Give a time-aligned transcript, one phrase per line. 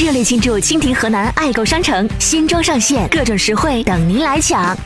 [0.00, 4.78] 热烈庆祝蜻蜓河南爱购商城新装上线，各种实惠等您来抢。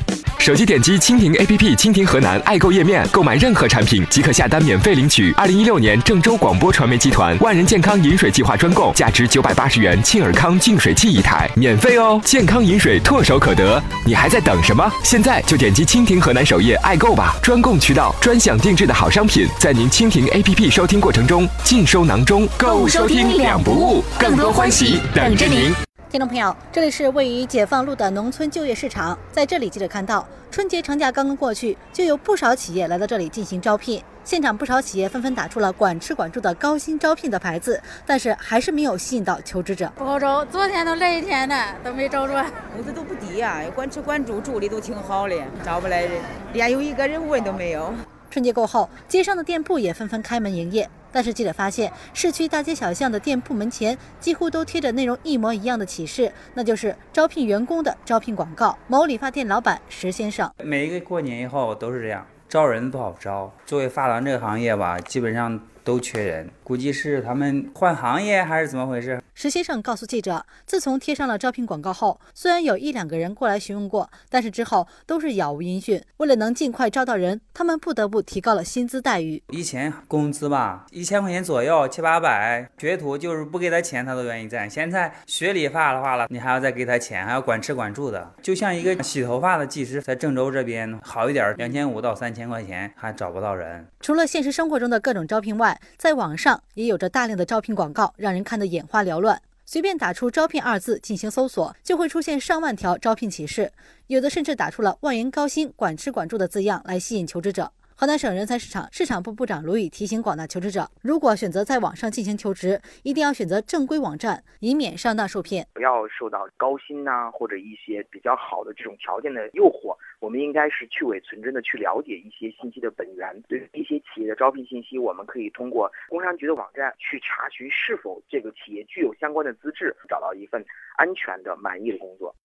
[0.43, 12.21] 手机点击蜻蜓 APP 蜻蜓河南爱购页面，购买任何产品即可下单免费领取二零一六年郑州广播传媒集团万人健康饮水计划专供，价值九百八十元沁尔康净水器一台，免费哦！
[12.25, 14.93] 健康饮水唾手可得，你还在等什么？
[15.05, 17.37] 现在就点击蜻蜓河南首页爱购吧！
[17.41, 25.73] 专供渠道，专享定制的好商品，在您蜻蜓 APP 收听过程中尽收囊中，购物收听两不误，更多欢喜等着您。
[26.13, 34.05] 听众朋友，这里是位于解放路的农村就业市场，在这里记者看到，春节长假刚刚过去，就有不少企业来到这里进行招聘。
[34.23, 39.91] 现场不少企业纷纷打出了“管吃管住”的高薪招聘的牌子，但是还是没有吸引到求职者。
[39.97, 42.45] 不好招，昨天都来一天了，都没招着。
[42.75, 46.21] 工资都不低呀，管吃管住，住的都挺好的，招不来人，
[46.53, 47.91] 连有一个人问都没有。
[48.31, 50.91] 春节过后，街上的店铺也纷纷开门营业。
[51.13, 58.77] 但是记者发现，市区大街小巷的店铺门前几乎都贴着内容一模一样的启示，那就是招聘员工的招聘广告。
[58.89, 63.51] 某理发店老板石先生，每一个过年以后都是这样，招人不好招。
[63.65, 65.59] 作为发廊这个行业吧，基本上。
[65.85, 69.21] 都缺人，估计是他们换行业还是怎么回事？
[69.35, 76.01] 石先生告诉记者，自从贴上了招聘广告后，虽然有一两个人过来询问过，但是之后都是杳无音讯。
[76.19, 79.43] 为了能尽快招到人，他们不得不提高了薪资待遇。
[79.49, 82.71] 以前工资吧，一千块钱左右，七八百。
[82.79, 84.71] 学徒就是不给他钱，他都愿意干。
[84.71, 88.33] 现在学理发的话了，你还要再给他钱，还要管吃管住的。
[88.41, 93.87] 就像一个洗头发的技师，在郑州这边好一点，两千五到三千块钱，还找不到人。
[94.01, 99.41] 除了现实生活中的各种招聘外，在网上也有着大量的招聘广告，让人看得眼花缭乱。
[99.65, 103.73] 随便打出“招聘”二字进行搜索，就会出现上万条招聘启事，
[104.09, 107.71] 有的甚至打出了“万元高薪、管吃管住”的字样来吸引求职者。
[107.95, 115.65] 河南省人才市场市场部部长卢宇提醒广大求职者，如果选择在网上进行求职，一定要选择正规网站，以免上当受骗。
[115.73, 119.97] 不要受到高薪呐或者一些比较好的这种条件的诱惑。
[120.23, 123.43] 我们应该是去伪存真的去了解一些信息的本源。
[123.49, 130.65] 对于一些企业的招聘信息，我们可以通过工商局的网站去查询是否这个企业具有相关的资质，找到一份
[130.95, 132.33] 安全的、满意的工作。